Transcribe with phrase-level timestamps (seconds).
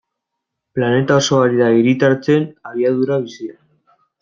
[0.77, 3.57] Planeta osoa ari da hiritartzen abiadura bizian.